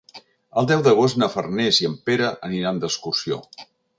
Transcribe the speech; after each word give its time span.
El 0.61 0.69
deu 0.71 0.79
d'agost 0.87 1.19
na 1.23 1.29
Farners 1.33 1.81
i 1.83 1.87
en 1.91 1.95
Pere 2.09 2.31
aniran 2.49 2.83
d'excursió. 2.85 3.41